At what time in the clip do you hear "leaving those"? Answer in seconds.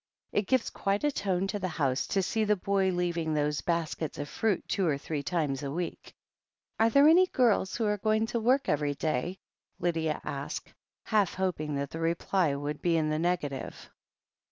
2.89-3.61